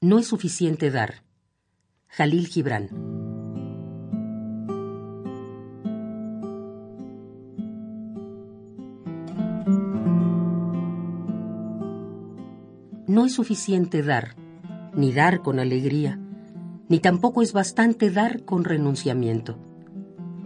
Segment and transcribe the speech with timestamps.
[0.00, 1.24] No es suficiente dar.
[2.06, 2.88] Jalil Gibran.
[13.08, 14.36] No es suficiente dar,
[14.94, 16.20] ni dar con alegría,
[16.88, 19.58] ni tampoco es bastante dar con renunciamiento.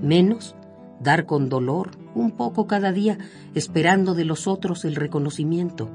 [0.00, 0.57] Menos
[0.98, 3.19] dar con dolor un poco cada día,
[3.55, 5.91] esperando de los otros el reconocimiento.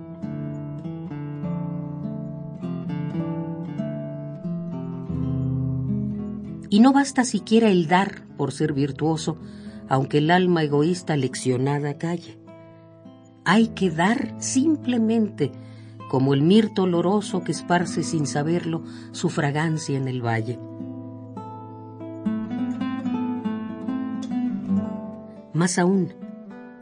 [6.70, 9.38] Y no basta siquiera el dar por ser virtuoso,
[9.90, 12.38] aunque el alma egoísta leccionada calle.
[13.46, 15.52] Hay que dar simplemente,
[16.10, 20.60] como el mirto oloroso que esparce sin saberlo su fragancia en el valle.
[25.54, 26.14] Más aún,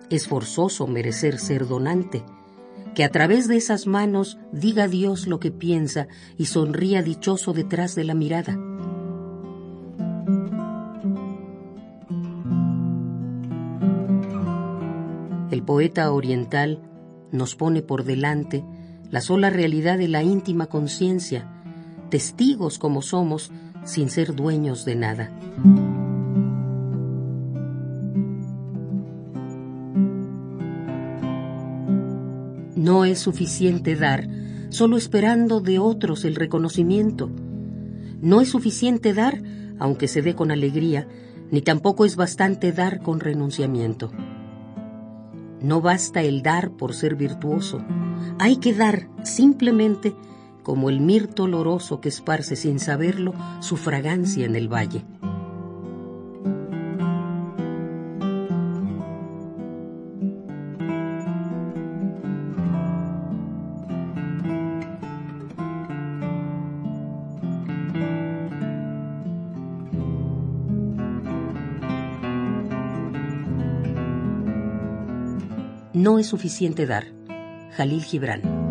[0.10, 2.24] es forzoso merecer ser donante,
[2.94, 7.96] que a través de esas manos diga Dios lo que piensa y sonría dichoso detrás
[7.96, 8.58] de la mirada.
[15.66, 16.82] Poeta oriental
[17.32, 18.64] nos pone por delante
[19.12, 21.50] la sola realidad de la íntima conciencia,
[22.10, 23.52] testigos como somos
[23.84, 25.32] sin ser dueños de nada.
[32.76, 34.28] No es suficiente dar
[34.70, 37.30] solo esperando de otros el reconocimiento.
[38.22, 39.42] No es suficiente dar
[39.80, 41.08] aunque se dé con alegría,
[41.52, 44.12] ni tampoco es bastante dar con renunciamiento.
[45.62, 47.82] No basta el dar por ser virtuoso.
[48.40, 50.16] Hay que dar simplemente
[50.64, 55.06] como el mirto oloroso que esparce sin saberlo su fragancia en el valle.
[75.96, 77.06] No es suficiente dar.
[77.78, 78.65] Jalil Gibran.